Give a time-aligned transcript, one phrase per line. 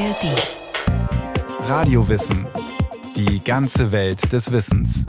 [0.00, 1.68] ARD.
[1.68, 2.46] Radiowissen.
[3.16, 5.04] Die ganze Welt des Wissens.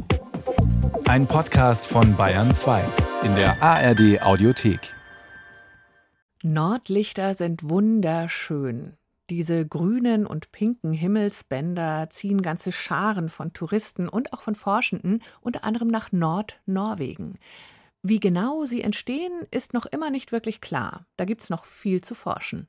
[1.06, 2.84] Ein Podcast von Bayern 2
[3.24, 4.94] in der ARD Audiothek.
[6.44, 8.98] Nordlichter sind wunderschön.
[9.30, 15.64] Diese grünen und pinken Himmelsbänder ziehen ganze Scharen von Touristen und auch von Forschenden, unter
[15.64, 17.40] anderem nach Nordnorwegen.
[18.04, 21.06] Wie genau sie entstehen, ist noch immer nicht wirklich klar.
[21.16, 22.68] Da gibt es noch viel zu forschen.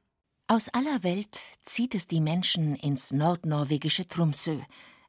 [0.52, 4.60] Aus aller Welt zieht es die Menschen ins nordnorwegische Tromsø,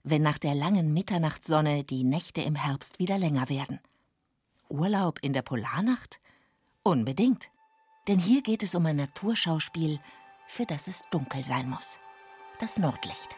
[0.01, 3.81] wenn nach der langen Mitternachtssonne die Nächte im Herbst wieder länger werden.
[4.69, 6.21] Urlaub in der Polarnacht?
[6.81, 7.49] Unbedingt.
[8.07, 9.99] Denn hier geht es um ein Naturschauspiel,
[10.47, 11.99] für das es dunkel sein muss.
[12.61, 13.35] Das Nordlicht.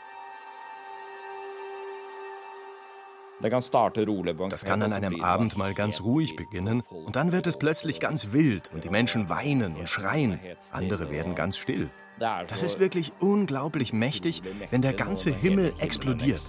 [3.42, 8.32] Das kann an einem Abend mal ganz ruhig beginnen und dann wird es plötzlich ganz
[8.32, 10.40] wild und die Menschen weinen und schreien.
[10.72, 11.90] Andere werden ganz still.
[12.18, 16.42] Das ist wirklich unglaublich mächtig, wenn der ganze Himmel explodiert.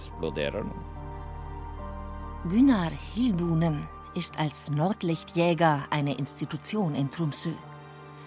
[2.47, 7.51] Gunnar Hildunen ist als Nordlichtjäger eine Institution in Tromsø.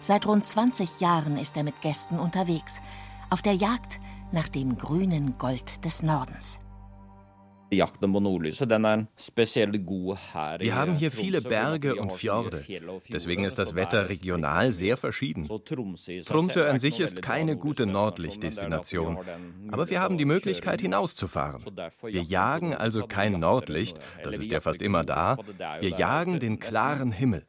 [0.03, 2.81] Seit rund 20 Jahren ist er mit Gästen unterwegs,
[3.31, 3.99] auf der Jagd
[4.33, 6.59] nach dem grünen Gold des Nordens.
[7.71, 7.87] Wir
[10.75, 12.65] haben hier viele Berge und Fjorde.
[13.09, 15.49] Deswegen ist das Wetter regional sehr verschieden.
[16.27, 19.19] Tromsø an sich ist keine gute Nordlichtdestination.
[19.71, 21.65] Aber wir haben die Möglichkeit, hinauszufahren.
[22.03, 25.39] Wir jagen also kein Nordlicht, das ist ja fast immer da.
[25.81, 27.47] Wir jagen den klaren Himmel.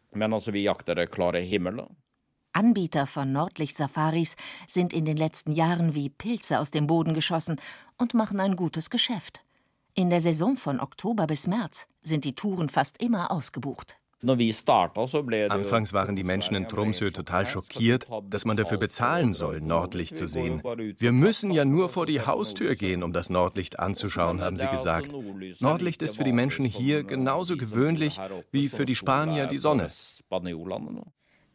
[2.54, 4.36] Anbieter von Nordlichtsafaris
[4.68, 7.62] sind in den letzten Jahren wie Pilze aus dem Boden geschossen
[7.98, 9.44] und machen ein gutes Geschäft.
[9.94, 13.98] In der Saison von Oktober bis März sind die Touren fast immer ausgebucht.
[14.24, 20.28] Anfangs waren die Menschen in Tromsø total schockiert, dass man dafür bezahlen soll, Nordlicht zu
[20.28, 20.62] sehen.
[20.98, 25.12] Wir müssen ja nur vor die Haustür gehen, um das Nordlicht anzuschauen, haben sie gesagt.
[25.60, 28.20] Nordlicht ist für die Menschen hier genauso gewöhnlich
[28.52, 29.90] wie für die Spanier die Sonne.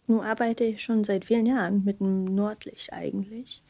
[0.09, 3.63] Nun arbeite ich schon seit vielen Jahren mit dem Nordlicht eigentlich.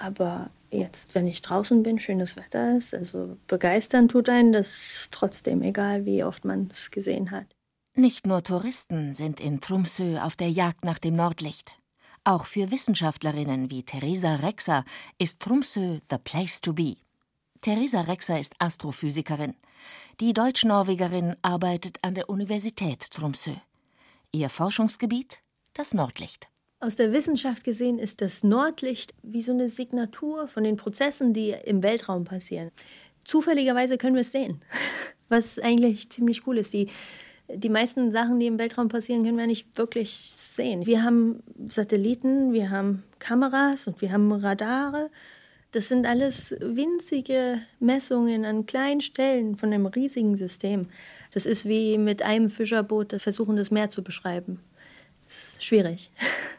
[0.00, 5.62] Aber jetzt, wenn ich draußen bin, schönes Wetter ist, also begeistern tut einen das trotzdem,
[5.62, 7.46] egal wie oft man es gesehen hat.
[7.94, 11.74] Nicht nur Touristen sind in Tromsø auf der Jagd nach dem Nordlicht.
[12.22, 14.84] Auch für Wissenschaftlerinnen wie Theresa Rexer
[15.18, 16.96] ist Tromsø the place to be.
[17.60, 19.54] Theresa Rexer ist Astrophysikerin.
[20.20, 23.54] Die Deutsch-Norwegerin arbeitet an der Universität Tromsø.
[24.30, 25.42] Ihr Forschungsgebiet
[25.74, 26.48] das Nordlicht.
[26.80, 31.50] Aus der Wissenschaft gesehen ist das Nordlicht wie so eine Signatur von den Prozessen, die
[31.64, 32.70] im Weltraum passieren.
[33.24, 34.62] Zufälligerweise können wir es sehen,
[35.28, 36.72] was eigentlich ziemlich cool ist.
[36.72, 36.88] Die,
[37.52, 40.86] die meisten Sachen, die im Weltraum passieren, können wir nicht wirklich sehen.
[40.86, 45.10] Wir haben Satelliten, wir haben Kameras und wir haben Radare.
[45.72, 50.86] Das sind alles winzige Messungen an kleinen Stellen von einem riesigen System.
[51.32, 54.60] Das ist wie mit einem Fischerboot versuchen, das Meer zu beschreiben.
[55.26, 56.12] Das ist schwierig.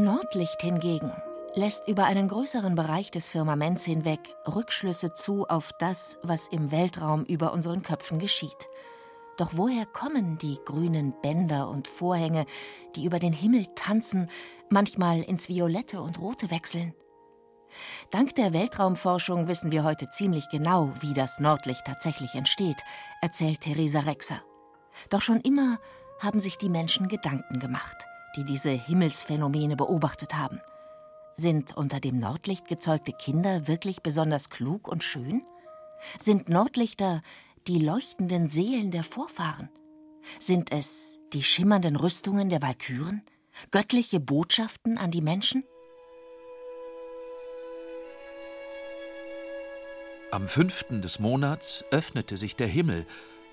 [0.00, 1.12] Nordlicht hingegen
[1.54, 7.24] lässt über einen größeren Bereich des Firmaments hinweg Rückschlüsse zu auf das, was im Weltraum
[7.24, 8.68] über unseren Köpfen geschieht.
[9.36, 12.46] Doch woher kommen die grünen Bänder und Vorhänge,
[12.96, 14.30] die über den Himmel tanzen,
[14.70, 16.94] manchmal ins Violette und Rote wechseln?
[18.10, 22.80] Dank der Weltraumforschung wissen wir heute ziemlich genau, wie das Nordlicht tatsächlich entsteht,
[23.20, 24.42] erzählt Theresa Rexer.
[25.10, 25.78] Doch schon immer
[26.20, 30.60] haben sich die Menschen Gedanken gemacht die diese Himmelsphänomene beobachtet haben.
[31.36, 35.42] Sind unter dem Nordlicht gezeugte Kinder wirklich besonders klug und schön?
[36.18, 37.22] Sind Nordlichter
[37.66, 39.70] die leuchtenden Seelen der Vorfahren?
[40.38, 43.22] Sind es die schimmernden Rüstungen der Walküren?
[43.70, 45.64] Göttliche Botschaften an die Menschen?
[50.30, 53.04] Am fünften des Monats öffnete sich der Himmel,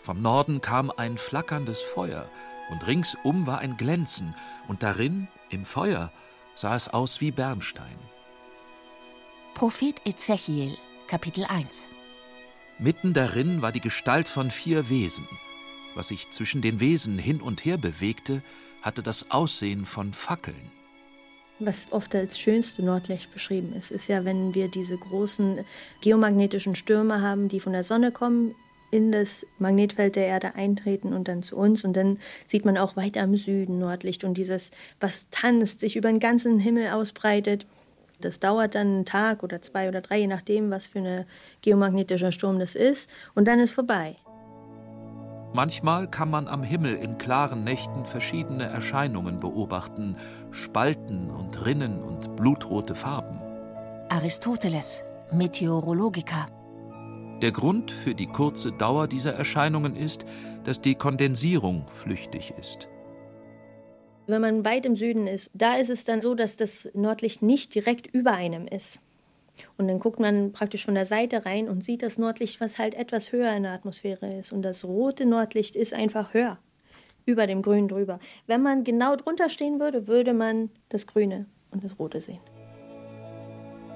[0.04, 2.30] vom Norden kam ein flackerndes Feuer,
[2.70, 4.36] und ringsum war ein Glänzen,
[4.68, 6.12] und darin, im Feuer,
[6.56, 7.98] sah es aus wie Bernstein.
[9.54, 10.78] Prophet Ezechiel,
[11.08, 11.88] Kapitel 1
[12.80, 15.28] Mitten darin war die Gestalt von vier Wesen.
[15.96, 18.44] Was sich zwischen den Wesen hin und her bewegte,
[18.84, 20.72] hatte das Aussehen von Fackeln.
[21.60, 25.66] Was oft als schönste Nordlicht beschrieben ist, ist ja, wenn wir diese großen
[26.02, 28.54] geomagnetischen Stürme haben, die von der Sonne kommen,
[28.92, 31.84] in das Magnetfeld der Erde eintreten und dann zu uns.
[31.84, 36.10] Und dann sieht man auch weiter am Süden Nordlicht und dieses, was tanzt, sich über
[36.10, 37.66] den ganzen Himmel ausbreitet.
[38.20, 41.26] Das dauert dann einen Tag oder zwei oder drei, je nachdem, was für ein
[41.62, 43.10] geomagnetischer Sturm das ist.
[43.36, 44.16] Und dann ist vorbei.
[45.54, 50.16] Manchmal kann man am Himmel in klaren Nächten verschiedene Erscheinungen beobachten,
[50.52, 53.40] Spalten und Rinnen und blutrote Farben.
[54.10, 56.48] Aristoteles, Meteorologica.
[57.42, 60.26] Der Grund für die kurze Dauer dieser Erscheinungen ist,
[60.64, 62.90] dass die Kondensierung flüchtig ist.
[64.26, 67.76] Wenn man weit im Süden ist, da ist es dann so, dass das Nordlicht nicht
[67.76, 69.00] direkt über einem ist.
[69.78, 72.96] Und dann guckt man praktisch von der Seite rein und sieht das Nordlicht, was halt
[72.96, 74.52] etwas höher in der Atmosphäre ist.
[74.52, 76.58] Und das rote Nordlicht ist einfach höher,
[77.26, 78.20] über dem Grün drüber.
[78.48, 82.42] Wenn man genau drunter stehen würde, würde man das Grüne und das Rote sehen.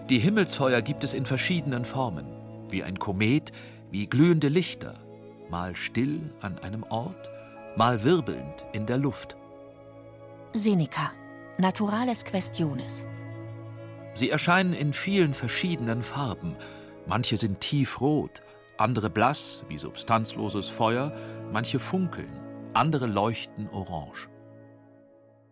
[0.10, 2.26] Die Himmelsfeuer gibt es in verschiedenen Formen,
[2.72, 3.52] wie ein Komet,
[3.92, 5.00] wie glühende Lichter,
[5.50, 7.30] mal still an einem Ort,
[7.76, 9.36] mal wirbelnd in der Luft.
[10.54, 11.12] Seneca,
[11.58, 13.06] Naturales Questiones.
[14.14, 16.56] Sie erscheinen in vielen verschiedenen Farben.
[17.06, 18.42] Manche sind tiefrot,
[18.78, 21.14] andere blass wie substanzloses Feuer,
[21.52, 22.32] manche funkeln,
[22.74, 24.30] andere leuchten orange.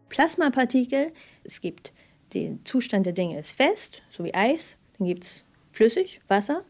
[0.10, 1.14] Plasmapartikel,
[1.44, 1.94] es gibt
[2.34, 6.64] den Zustand der Dinge ist fest, so wie Eis, dann gibt es flüssig, Wasser,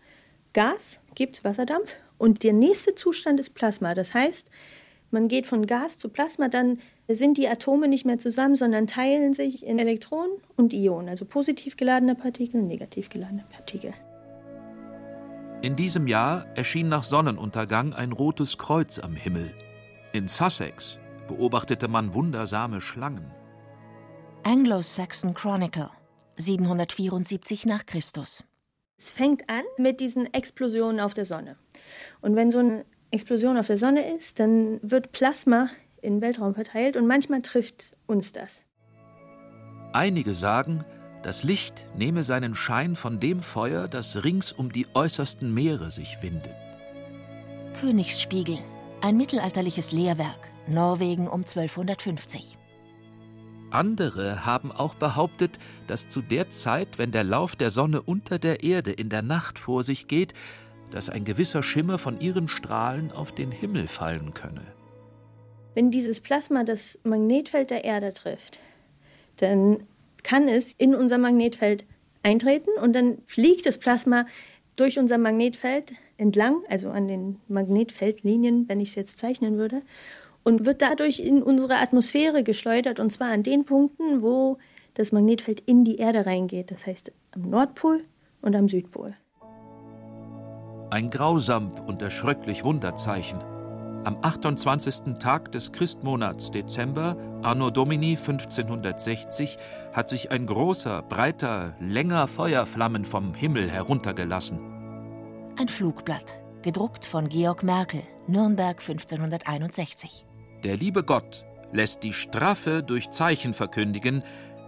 [0.54, 3.94] Gas, gibt es Wasserdampf und der nächste Zustand ist Plasma.
[3.94, 4.50] Das heißt,
[5.12, 9.34] man geht von Gas zu Plasma, dann sind die Atome nicht mehr zusammen, sondern teilen
[9.34, 13.94] sich in Elektronen und Ionen, also positiv geladene Partikel und negativ geladene Partikel.
[15.62, 19.54] In diesem Jahr erschien nach Sonnenuntergang ein rotes Kreuz am Himmel.
[20.13, 23.31] In Sussex beobachtete man wundersame Schlangen.
[24.44, 25.90] Anglo-Saxon Chronicle,
[26.38, 28.44] 774 nach Christus.
[29.00, 31.56] Es fängt an mit diesen Explosionen auf der Sonne.
[32.19, 35.69] Und wenn so eine Explosion auf der Sonne ist, dann wird Plasma
[36.01, 38.63] in den Weltraum verteilt und manchmal trifft uns das.
[39.94, 40.84] Einige sagen,
[41.24, 46.18] das Licht nehme seinen Schein von dem Feuer, das rings um die äußersten Meere sich
[46.22, 46.56] windet.
[47.80, 48.57] Königsspiegel,
[49.01, 52.59] ein mittelalterliches Lehrwerk, Norwegen um 1250.
[53.71, 58.63] Andere haben auch behauptet, dass zu der Zeit, wenn der Lauf der Sonne unter der
[58.63, 60.33] Erde in der Nacht vor sich geht,
[60.92, 64.63] dass ein gewisser Schimmer von ihren Strahlen auf den Himmel fallen könne.
[65.75, 68.60] Wenn dieses Plasma das Magnetfeld der Erde trifft,
[69.38, 69.83] dann
[70.24, 71.86] kann es in unser Magnetfeld
[72.24, 74.25] eintreten und dann fliegt das Plasma
[74.75, 79.81] durch unser Magnetfeld entlang, also an den Magnetfeldlinien, wenn ich es jetzt zeichnen würde,
[80.44, 84.57] und wird dadurch in unsere Atmosphäre geschleudert und zwar an den Punkten, wo
[84.94, 88.03] das Magnetfeld in die Erde reingeht, das heißt am Nordpol
[88.41, 89.15] und am Südpol.
[90.89, 93.39] Ein grausam und erschröcklich Wunderzeichen.
[94.06, 95.19] Am 28.
[95.19, 99.57] Tag des Christmonats Dezember, Anno Domini 1560,
[99.94, 104.59] hat sich ein großer, breiter, länger Feuerflammen vom Himmel heruntergelassen.
[105.59, 110.25] Ein Flugblatt, gedruckt von Georg Merkel, Nürnberg 1561.
[110.64, 114.24] Der liebe Gott lässt die Strafe durch Zeichen verkündigen,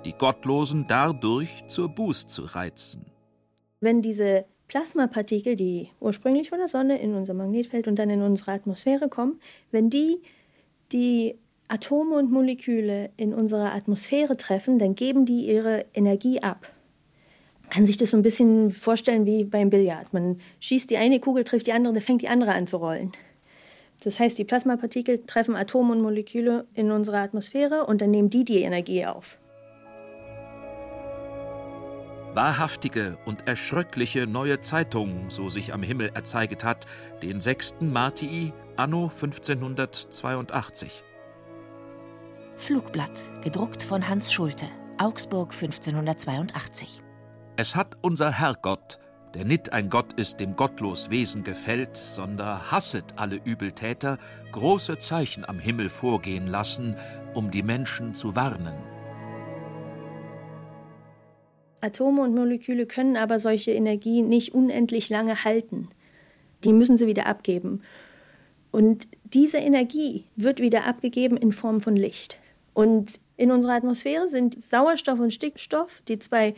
[0.05, 3.05] die Gottlosen dadurch zur Buß zu reizen.
[3.81, 8.51] Wenn diese Plasmapartikel, die ursprünglich von der Sonne in unser Magnetfeld und dann in unsere
[8.51, 9.41] Atmosphäre kommen,
[9.71, 10.21] wenn die
[10.93, 16.71] die Atome und Moleküle in unserer Atmosphäre treffen, dann geben die ihre Energie ab.
[17.63, 20.13] Man kann sich das so ein bisschen vorstellen wie beim Billard.
[20.13, 23.11] Man schießt die eine Kugel, trifft die andere, dann fängt die andere an zu rollen.
[24.03, 28.43] Das heißt, die Plasmapartikel treffen Atome und Moleküle in unserer Atmosphäre und dann nehmen die
[28.43, 29.37] die Energie auf.
[32.33, 36.85] Wahrhaftige und erschröckliche neue Zeitung, so sich am Himmel erzeiget hat,
[37.21, 37.81] den 6.
[37.81, 41.03] Martii, anno 1582.
[42.55, 43.11] Flugblatt,
[43.43, 47.01] gedruckt von Hans Schulte, Augsburg 1582.
[47.57, 48.99] Es hat unser Herrgott
[49.33, 54.17] der nit ein Gott ist, dem gottlos Wesen gefällt, sonder hasset alle Übeltäter,
[54.51, 56.95] große Zeichen am Himmel vorgehen lassen,
[57.33, 58.73] um die Menschen zu warnen.
[61.79, 65.89] Atome und Moleküle können aber solche Energie nicht unendlich lange halten.
[66.63, 67.81] Die müssen sie wieder abgeben.
[68.71, 72.37] Und diese Energie wird wieder abgegeben in Form von Licht.
[72.73, 76.53] Und in unserer Atmosphäre sind Sauerstoff und Stickstoff die zwei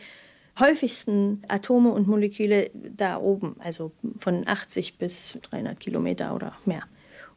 [0.58, 6.82] häufigsten Atome und Moleküle da oben, also von 80 bis 300 Kilometer oder mehr.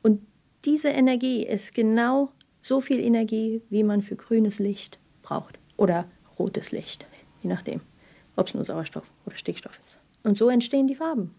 [0.04, 0.22] Und
[0.66, 2.32] diese Energie ist genau
[2.62, 6.06] so viel Energie, wie man für grünes Licht braucht oder
[6.38, 7.08] rotes Licht,
[7.42, 7.82] je nachdem,
[8.36, 10.00] ob es nur Sauerstoff oder Stickstoff ist.
[10.24, 11.34] Und so entstehen die Farben.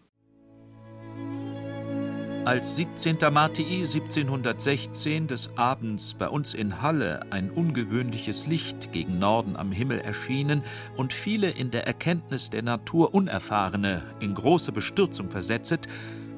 [2.49, 3.19] Als 17.
[3.31, 10.01] Martii 1716 des Abends bei uns in Halle ein ungewöhnliches Licht gegen Norden am Himmel
[10.01, 10.63] erschienen
[10.97, 15.89] und viele in der Erkenntnis der Natur Unerfahrene in große Bestürzung versetzet,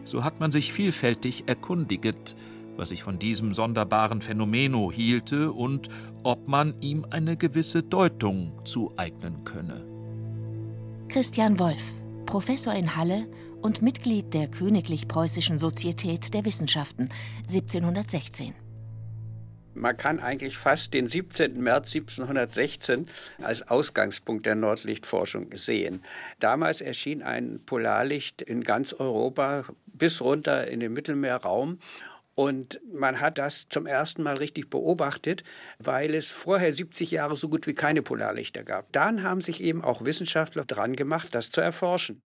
[0.02, 2.34] so hat man sich vielfältig erkundiget,
[2.74, 5.90] was ich von diesem sonderbaren Phänomeno hielte und
[6.24, 9.86] ob man ihm eine gewisse Deutung zueignen könne.
[11.06, 11.92] Christian Wolf,
[12.26, 13.28] Professor in Halle
[13.62, 17.08] und Mitglied der Königlich Preußischen Sozietät der Wissenschaften
[17.48, 18.54] 1716.
[19.74, 21.60] Man kann eigentlich fast den 17.
[21.60, 23.06] März 1716
[23.40, 26.02] als Ausgangspunkt der Nordlichtforschung sehen.
[26.40, 31.78] Damals erschien ein Polarlicht in ganz Europa bis runter in den Mittelmeerraum.
[32.34, 35.44] Und man hat das zum ersten Mal richtig beobachtet,
[35.78, 38.92] weil es vorher 70 Jahre so gut wie keine Polarlichter gab.
[38.92, 42.22] Dann haben sich eben auch Wissenschaftler dran gemacht, das zu erforschen.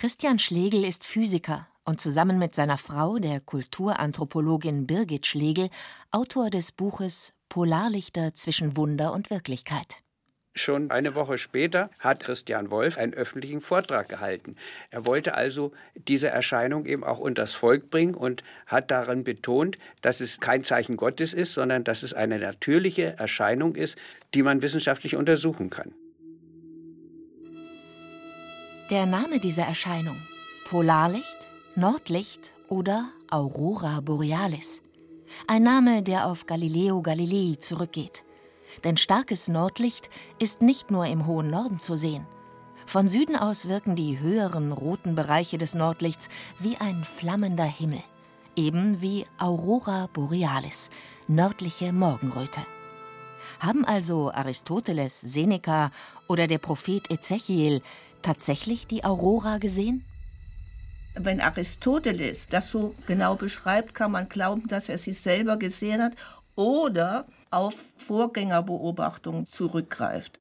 [0.00, 5.70] Christian Schlegel ist Physiker und zusammen mit seiner Frau, der Kulturanthropologin Birgit Schlegel,
[6.12, 9.96] Autor des Buches Polarlichter zwischen Wunder und Wirklichkeit.
[10.54, 14.54] Schon eine Woche später hat Christian Wolf einen öffentlichen Vortrag gehalten.
[14.90, 20.20] Er wollte also diese Erscheinung eben auch unters Volk bringen und hat darin betont, dass
[20.20, 23.98] es kein Zeichen Gottes ist, sondern dass es eine natürliche Erscheinung ist,
[24.32, 25.92] die man wissenschaftlich untersuchen kann.
[28.90, 30.16] Der Name dieser Erscheinung
[30.64, 34.80] Polarlicht, Nordlicht oder Aurora Borealis.
[35.46, 38.24] Ein Name, der auf Galileo Galilei zurückgeht.
[38.84, 42.26] Denn starkes Nordlicht ist nicht nur im hohen Norden zu sehen.
[42.86, 48.02] Von Süden aus wirken die höheren roten Bereiche des Nordlichts wie ein flammender Himmel.
[48.56, 50.88] Eben wie Aurora Borealis,
[51.26, 52.62] nördliche Morgenröte.
[53.60, 55.90] Haben also Aristoteles, Seneca
[56.26, 57.82] oder der Prophet Ezechiel
[58.28, 60.04] tatsächlich die Aurora gesehen?
[61.14, 66.12] Wenn Aristoteles das so genau beschreibt, kann man glauben, dass er sie selber gesehen hat
[66.54, 70.38] oder auf Vorgängerbeobachtungen zurückgreift.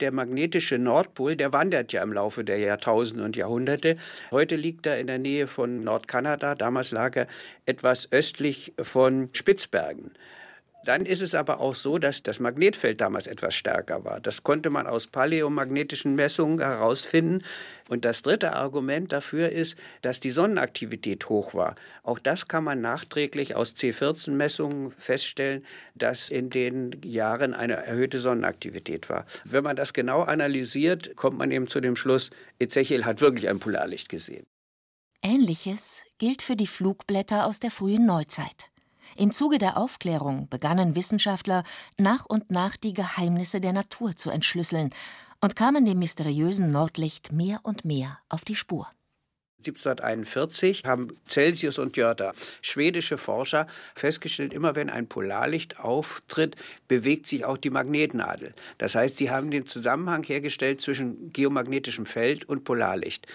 [0.00, 3.98] Der magnetische Nordpol, der wandert ja im Laufe der Jahrtausende und Jahrhunderte.
[4.30, 6.54] Heute liegt er in der Nähe von Nordkanada.
[6.54, 7.26] Damals lag er
[7.66, 10.12] etwas östlich von Spitzbergen.
[10.86, 14.20] Dann ist es aber auch so, dass das Magnetfeld damals etwas stärker war.
[14.20, 17.42] Das konnte man aus paläomagnetischen Messungen herausfinden.
[17.88, 21.74] Und das dritte Argument dafür ist, dass die Sonnenaktivität hoch war.
[22.04, 25.66] Auch das kann man nachträglich aus C14-Messungen feststellen,
[25.96, 29.26] dass in den Jahren eine erhöhte Sonnenaktivität war.
[29.42, 33.58] Wenn man das genau analysiert, kommt man eben zu dem Schluss, Ezechiel hat wirklich ein
[33.58, 34.46] Polarlicht gesehen.
[35.20, 38.70] Ähnliches gilt für die Flugblätter aus der frühen Neuzeit.
[39.16, 41.64] Im Zuge der Aufklärung begannen Wissenschaftler
[41.96, 44.90] nach und nach die Geheimnisse der Natur zu entschlüsseln
[45.40, 48.88] und kamen dem mysteriösen Nordlicht mehr und mehr auf die Spur.
[49.58, 56.56] 1741 haben Celsius und Jörter, schwedische Forscher, festgestellt, immer wenn ein Polarlicht auftritt,
[56.88, 58.54] bewegt sich auch die Magnetnadel.
[58.78, 63.26] Das heißt, sie haben den Zusammenhang hergestellt zwischen geomagnetischem Feld und Polarlicht.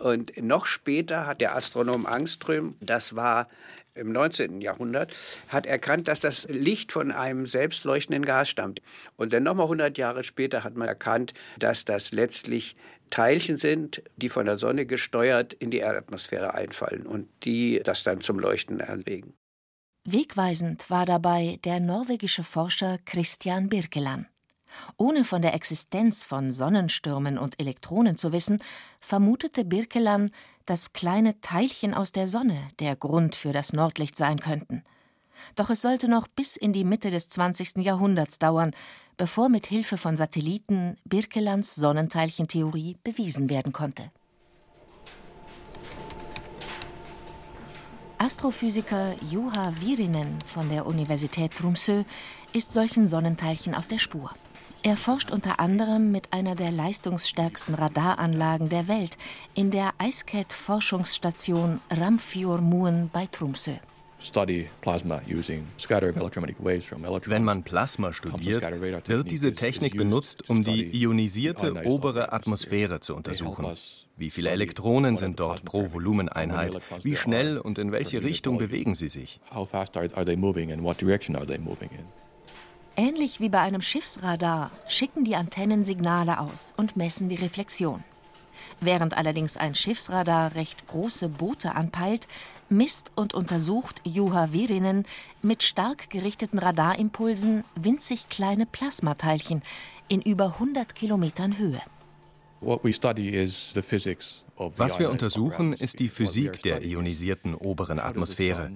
[0.00, 3.48] Und noch später hat der Astronom Angström, das war
[3.94, 4.60] im 19.
[4.60, 5.14] Jahrhundert,
[5.48, 8.80] hat erkannt, dass das Licht von einem selbstleuchtenden Gas stammt.
[9.16, 12.76] Und dann nochmal 100 Jahre später hat man erkannt, dass das letztlich
[13.10, 18.20] Teilchen sind, die von der Sonne gesteuert in die Erdatmosphäre einfallen und die das dann
[18.20, 19.34] zum Leuchten anlegen.
[20.04, 24.26] Wegweisend war dabei der norwegische Forscher Christian Birkeland.
[24.96, 28.62] Ohne von der Existenz von Sonnenstürmen und Elektronen zu wissen,
[29.00, 30.32] vermutete Birkeland,
[30.70, 34.84] dass kleine Teilchen aus der Sonne der Grund für das Nordlicht sein könnten.
[35.56, 37.78] Doch es sollte noch bis in die Mitte des 20.
[37.78, 38.70] Jahrhunderts dauern,
[39.16, 44.12] bevor mit Hilfe von Satelliten Birkelands Sonnenteilchentheorie bewiesen werden konnte.
[48.18, 52.04] Astrophysiker Juha Virinen von der Universität Tromsø
[52.52, 54.30] ist solchen Sonnenteilchen auf der Spur.
[54.82, 59.18] Er forscht unter anderem mit einer der leistungsstärksten Radaranlagen der Welt
[59.52, 63.72] in der IceCat-Forschungsstation Ramfjordmuen bei Tromsø.
[67.26, 73.74] Wenn man Plasma studiert, wird diese Technik benutzt, um die ionisierte obere Atmosphäre zu untersuchen.
[74.16, 76.80] Wie viele Elektronen sind dort pro Volumeneinheit?
[77.02, 79.40] Wie schnell und in welche Richtung bewegen sie sich?
[83.00, 88.04] Ähnlich wie bei einem Schiffsradar schicken die Antennen Signale aus und messen die Reflexion.
[88.78, 92.28] Während allerdings ein Schiffsradar recht große Boote anpeilt,
[92.68, 95.06] misst und untersucht Juha Virinen
[95.40, 99.62] mit stark gerichteten Radarimpulsen winzig kleine Plasmateilchen
[100.08, 101.80] in über 100 Kilometern Höhe.
[102.60, 102.84] Was
[104.98, 108.72] wir untersuchen, ist die Physik der ionisierten oberen Atmosphäre.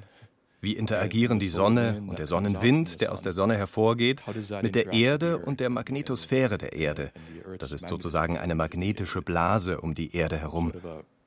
[0.65, 4.23] Wie interagieren die Sonne und der Sonnenwind, der aus der Sonne hervorgeht,
[4.63, 7.13] mit der Erde und der Magnetosphäre der Erde?
[7.59, 10.73] Das ist sozusagen eine magnetische Blase um die Erde herum.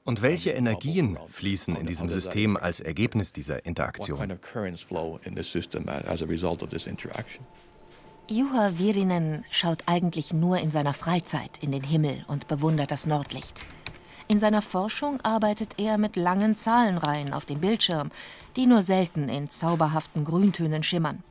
[0.03, 4.39] Und welche Energien fließen in diesem System als Ergebnis dieser Interaktion?
[8.29, 13.61] Juha Virinen schaut eigentlich nur in seiner Freizeit in den Himmel und bewundert das Nordlicht.
[14.29, 18.11] In seiner Forschung arbeitet er mit langen Zahlenreihen auf dem Bildschirm,
[18.57, 21.23] die nur selten in zauberhaften Grüntönen schimmern.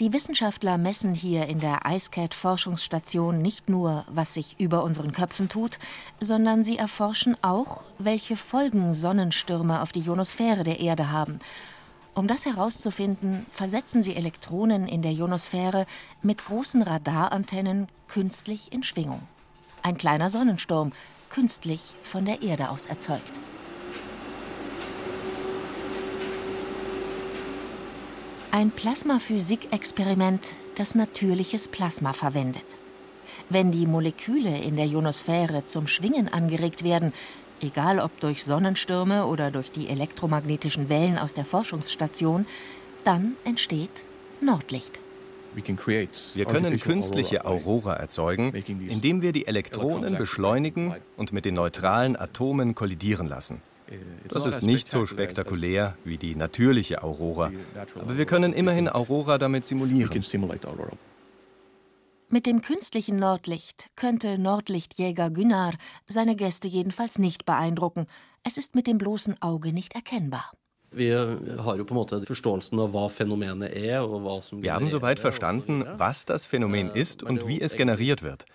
[0.00, 5.78] Die Wissenschaftler messen hier in der IceCat-Forschungsstation nicht nur, was sich über unseren Köpfen tut,
[6.18, 11.38] sondern sie erforschen auch, welche Folgen Sonnenstürme auf die Ionosphäre der Erde haben.
[12.14, 15.86] Um das herauszufinden, versetzen sie Elektronen in der Ionosphäre
[16.22, 19.20] mit großen Radarantennen künstlich in Schwingung.
[19.82, 20.92] Ein kleiner Sonnensturm,
[21.34, 23.40] künstlich von der Erde aus erzeugt.
[28.52, 30.40] Ein Plasmaphysik-Experiment,
[30.76, 32.64] das natürliches Plasma verwendet.
[33.48, 37.12] Wenn die Moleküle in der Ionosphäre zum Schwingen angeregt werden,
[37.60, 42.46] egal ob durch Sonnenstürme oder durch die elektromagnetischen Wellen aus der Forschungsstation,
[43.02, 44.04] dann entsteht
[44.40, 45.00] Nordlicht.
[46.34, 52.74] Wir können künstliche Aurora erzeugen, indem wir die Elektronen beschleunigen und mit den neutralen Atomen
[52.74, 53.60] kollidieren lassen.
[54.28, 57.52] Das ist nicht so spektakulär wie die natürliche Aurora,
[58.00, 60.24] aber wir können immerhin Aurora damit simulieren.
[62.30, 65.74] Mit dem künstlichen Nordlicht könnte Nordlichtjäger Günnar
[66.08, 68.06] seine Gäste jedenfalls nicht beeindrucken.
[68.42, 70.50] Es ist mit dem bloßen Auge nicht erkennbar.
[70.96, 71.38] Wir
[74.74, 78.46] haben soweit verstanden, was das Phänomen ist und wie es generiert wird.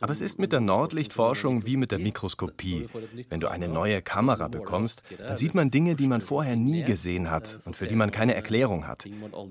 [0.00, 2.88] Aber es ist mit der Nordlichtforschung wie mit der Mikroskopie.
[3.28, 7.30] Wenn du eine neue Kamera bekommst, dann sieht man Dinge, die man vorher nie gesehen
[7.30, 9.04] hat und für die man keine Erklärung hat.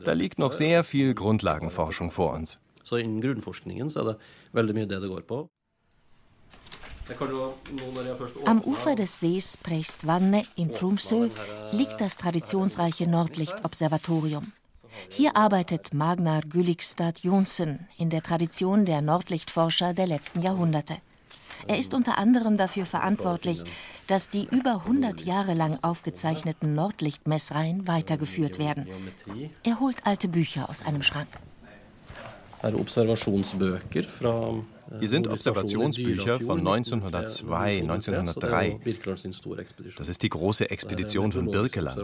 [0.03, 2.59] Da liegt noch sehr viel Grundlagenforschung vor uns.
[2.83, 4.17] So in grunnforskningen så er det
[4.53, 5.47] veldig mye det det går på.
[8.45, 11.29] Am Ufer des Sees Preistvanne in Tromsø
[11.71, 14.51] liegt das traditionsreiche Nordlichtobservatorium.
[15.09, 20.97] Hier arbeitet Magnar Gülligstad Jonsen in der Tradition der Nordlichtforscher der letzten Jahrhunderte.
[21.67, 23.63] Er ist unter anderem dafür verantwortlich,
[24.07, 28.87] dass die über 100 Jahre lang aufgezeichneten Nordlichtmessreihen weitergeführt werden.
[29.63, 31.29] Er holt alte Bücher aus einem Schrank.
[34.99, 38.79] Hier sind Observationsbücher von 1902, 1903.
[39.97, 41.97] Das ist die große Expedition von Birkeland.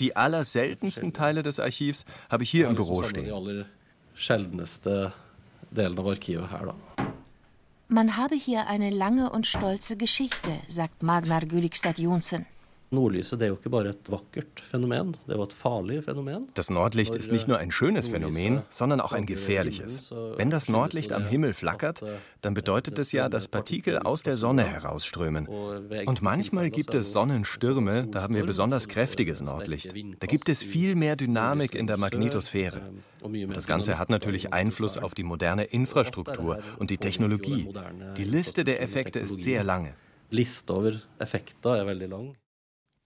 [0.00, 3.30] Die allerseltensten Teile des Archivs habe ich hier im Büro stehen.
[7.90, 12.46] Man habe hier eine lange und stolze Geschichte, sagt Magnar Gülligstad Jonsen.
[12.90, 13.40] Nordlyset
[16.54, 20.10] Das Nordlicht ist nicht nur ein schönes Phänomen, sondern auch ein gefährliches.
[20.36, 22.02] Wenn das Nordlicht am Himmel flackert,
[22.40, 25.46] dann bedeutet es ja, dass Partikel aus der Sonne herausströmen.
[25.46, 29.92] Und manchmal gibt es Sonnenstürme, da haben wir besonders kräftiges Nordlicht.
[30.20, 32.82] Da gibt es viel mehr Dynamik in der Magnetosphäre.
[33.20, 37.68] Und das Ganze hat natürlich Einfluss auf die moderne Infrastruktur und die Technologie.
[38.16, 39.94] Die Liste der Effekte ist sehr lange.
[40.30, 42.36] Liste over effekter er veldig lang.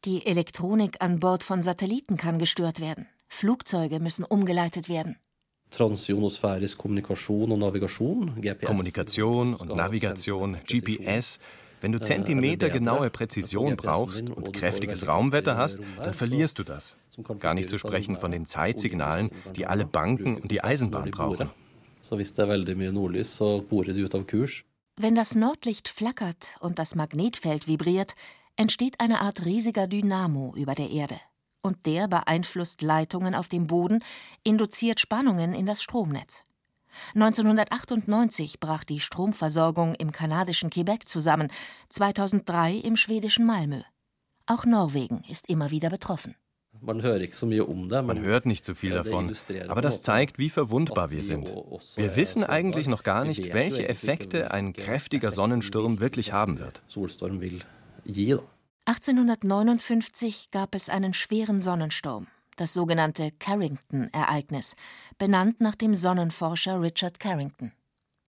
[0.05, 3.07] Die Elektronik an Bord von Satelliten kann gestört werden.
[3.29, 5.17] Flugzeuge müssen umgeleitet werden.
[5.71, 8.67] Transionosphärische Kommunikation und Navigation, GPS.
[8.67, 11.39] Kommunikation und Navigation, GPS.
[11.81, 16.97] Wenn du äh, zentimetergenaue Präzision brauchst und kräftiges Raumwetter hast, dann verlierst du das.
[17.39, 21.49] Gar nicht zu sprechen von den Zeitsignalen, die alle Banken und die Eisenbahn brauchen.
[24.97, 28.17] Wenn das Nordlicht flackert und das Magnetfeld vibriert,
[28.57, 31.21] entsteht eine Art riesiger Dynamo über der Erde.
[31.63, 34.01] Und der beeinflusst Leitungen auf dem Boden,
[34.43, 36.43] induziert Spannungen in das Stromnetz.
[37.15, 41.49] 1998 brach die Stromversorgung im kanadischen Quebec zusammen,
[41.89, 43.81] 2003 im schwedischen Malmö.
[44.47, 46.35] Auch Norwegen ist immer wieder betroffen.
[46.81, 49.35] Man hört nicht so viel davon,
[49.69, 51.55] aber das zeigt, wie verwundbar wir sind.
[51.97, 56.83] Wir wissen eigentlich noch gar nicht, welche Effekte ein kräftiger Sonnensturm wirklich haben wird
[58.05, 58.39] je.
[58.85, 64.75] 1859 gab es einen schweren Sonnensturm, das sogenannte Carrington-Ereignis,
[65.19, 67.73] benannt nach dem Sonnenforscher Richard Carrington.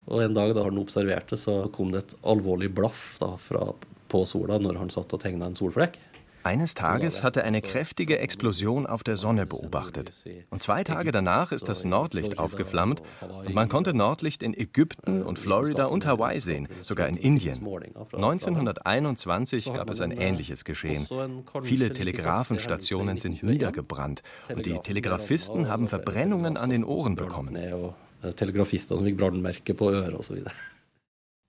[0.07, 3.73] Og En dag da han observerte, så kom det et alvorlig blaff da, fra,
[4.09, 5.99] på sola når han satt og tegna en solflekk.
[6.43, 10.11] Eines Tages hat er eine kräftige Explosion auf der Sonne beobachtet.
[10.49, 15.37] Und zwei Tage danach ist das Nordlicht aufgeflammt und man konnte Nordlicht in Ägypten und
[15.39, 17.65] Florida und Hawaii sehen, sogar in Indien.
[18.13, 21.07] 1921 gab es ein ähnliches Geschehen.
[21.61, 24.23] Viele Telegrafenstationen sind niedergebrannt
[24.53, 27.57] und die Telegrafisten haben Verbrennungen an den Ohren bekommen.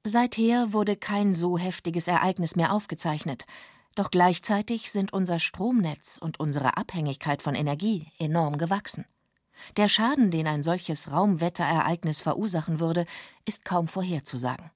[0.03, 3.44] Seither wurde kein so heftiges Ereignis mehr aufgezeichnet.
[3.94, 9.05] Doch gleichzeitig sind unser Stromnetz und unsere Abhängigkeit von Energie enorm gewachsen.
[9.76, 13.05] Der Schaden, den ein solches Raumwetterereignis verursachen würde,
[13.44, 14.70] ist kaum vorherzusagen.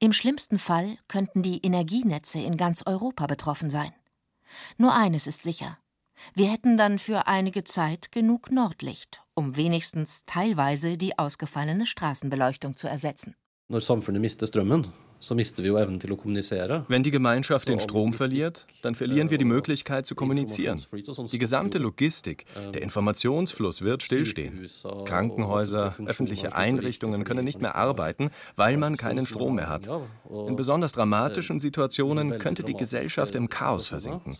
[0.00, 3.92] Im schlimmsten Fall könnten die Energienetze in ganz Europa betroffen sein.
[4.78, 5.78] Nur eines ist sicher.
[6.34, 12.88] Wir hätten dann für einige Zeit genug Nordlicht, um wenigstens teilweise die ausgefallene Straßenbeleuchtung zu
[12.88, 13.34] ersetzen.
[13.68, 14.92] Når samfunnet mister strømmen,
[16.88, 20.84] wenn die Gemeinschaft den Strom verliert, dann verlieren wir die Möglichkeit zu kommunizieren.
[21.32, 24.68] Die gesamte Logistik, der Informationsfluss wird stillstehen.
[25.04, 29.88] Krankenhäuser, öffentliche Einrichtungen können nicht mehr arbeiten, weil man keinen Strom mehr hat.
[30.48, 34.36] In besonders dramatischen Situationen könnte die Gesellschaft im Chaos versinken.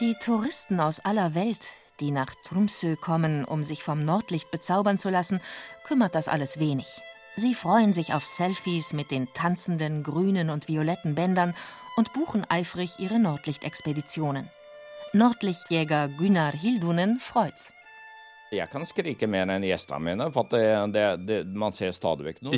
[0.00, 5.10] Die Touristen aus aller Welt, die nach Tromsø kommen, um sich vom Nordlicht bezaubern zu
[5.10, 5.40] lassen,
[5.84, 6.86] kümmert das alles wenig.
[7.36, 11.54] Sie freuen sich auf Selfies mit den tanzenden grünen und violetten Bändern
[11.96, 14.48] und buchen eifrig ihre Nordlichtexpeditionen.
[15.12, 17.72] Nordlichtjäger Gunnar Hildunen freut's.
[18.50, 18.70] Ich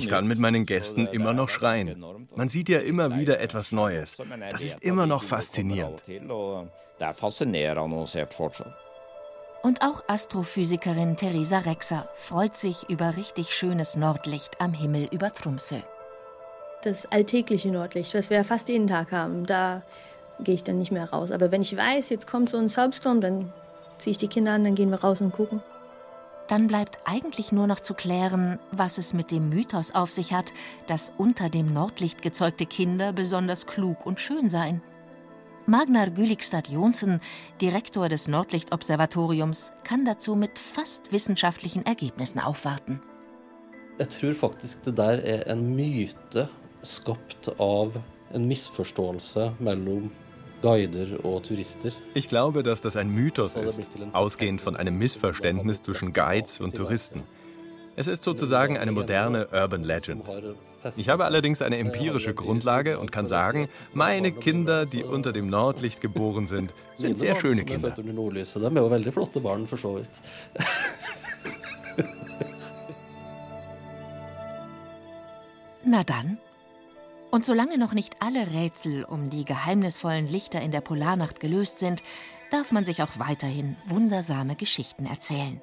[0.09, 2.29] kann mit meinen Gästen immer noch schreien.
[2.37, 4.16] Man sieht ja immer wieder etwas Neues.
[4.50, 6.05] Das ist immer noch faszinierend.
[9.62, 15.76] Und auch Astrophysikerin Theresa Rexer freut sich über richtig schönes Nordlicht am Himmel über Tromsø.
[16.82, 19.82] Das alltägliche Nordlicht, was wir fast jeden Tag haben, da
[20.42, 21.30] gehe ich dann nicht mehr raus.
[21.30, 23.52] Aber wenn ich weiß, jetzt kommt so ein Soapstorm, dann
[23.98, 25.60] ziehe ich die Kinder an, dann gehen wir raus und gucken.
[26.48, 30.52] Dann bleibt eigentlich nur noch zu klären, was es mit dem Mythos auf sich hat,
[30.86, 34.82] dass unter dem Nordlicht gezeugte Kinder besonders klug und schön seien.
[35.70, 37.20] Magnar Gülikstad Jonsen,
[37.61, 43.00] Direktor des Nordlichtobservatoriums, kann dazu mit fast wissenschaftlichen Ergebnissen aufwarten.
[44.00, 46.48] Ich tror faktisk det der er en myte
[46.83, 47.92] skapt av
[48.33, 50.11] en misforståelse mellom.
[52.14, 53.80] Ich glaube, dass das ein Mythos ist,
[54.12, 57.22] ausgehend von einem Missverständnis zwischen Guides und Touristen.
[58.00, 60.24] Es ist sozusagen eine moderne Urban Legend.
[60.96, 66.00] Ich habe allerdings eine empirische Grundlage und kann sagen, meine Kinder, die unter dem Nordlicht
[66.00, 67.94] geboren sind, sind sehr schöne Kinder.
[75.84, 76.38] Na dann.
[77.30, 82.02] Und solange noch nicht alle Rätsel um die geheimnisvollen Lichter in der Polarnacht gelöst sind,
[82.50, 85.60] darf man sich auch weiterhin wundersame Geschichten erzählen.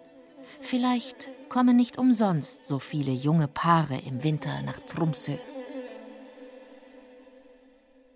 [0.62, 5.34] Vielleicht kommen nicht umsonst so viele junge Paare im Winter nach Tromsø.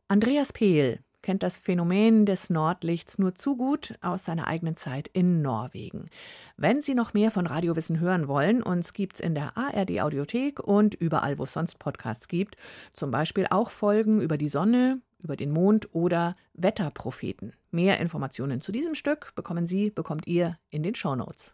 [0.07, 5.41] Andreas Pehl kennt das Phänomen des Nordlichts nur zu gut aus seiner eigenen Zeit in
[5.41, 6.09] Norwegen.
[6.57, 10.95] Wenn Sie noch mehr von Radiowissen hören wollen, uns gibt's in der ARD Audiothek und
[10.95, 12.57] überall, wo es sonst Podcasts gibt,
[12.93, 17.53] zum Beispiel auch Folgen über die Sonne, über den Mond oder Wetterpropheten.
[17.69, 21.49] Mehr Informationen zu diesem Stück bekommen Sie, bekommt ihr in den Shownotes.